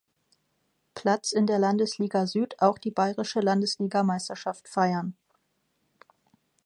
Platz 0.95 1.31
in 1.31 1.45
der 1.45 1.59
Landesliga 1.59 2.25
Süd 2.25 2.59
auch 2.59 2.79
die 2.79 2.89
Bayerische 2.89 3.39
Landesligameisterschaft 3.39 4.67
feiern. 4.67 5.15